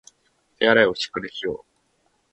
[0.57, 1.65] 手洗いをしっかりしよう